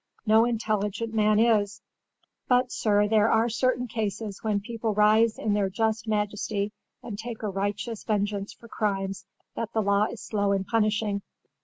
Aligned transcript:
No 0.25 0.45
intelligent 0.45 1.13
man 1.13 1.37
is. 1.37 1.79
But, 2.47 2.71
sir, 2.71 3.07
there 3.07 3.29
are 3.29 3.49
certain 3.49 3.87
cases 3.87 4.39
when 4.43 4.59
people 4.59 4.95
rise 4.95 5.37
in 5.37 5.53
their 5.53 5.69
just 5.69 6.07
majesty 6.07 6.73
and 7.03 7.19
take 7.19 7.43
a 7.43 7.49
righteous 7.49 8.03
vengeance 8.03 8.51
for 8.51 8.67
crimes 8.67 9.27
that 9.55 9.73
the 9.73 9.81
law 9.83 10.05
is 10.05 10.19
slow 10.19 10.53
in 10.53 10.63
punishing. 10.63 11.21